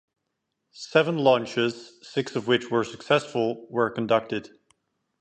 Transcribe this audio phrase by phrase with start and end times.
[0.73, 4.49] Seven launches, six of which were successful, were conducted.